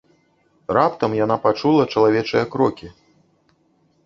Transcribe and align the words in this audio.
Раптам 0.77 1.11
яна 1.25 1.37
пачула 1.45 1.83
чалавечыя 1.97 2.43
крокі. 2.57 2.87